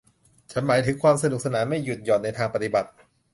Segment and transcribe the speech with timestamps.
[0.51, 2.89] ฉันหมายถึงความสนุกสนานไม่หยุดหย่อนในทางปฏิบัติ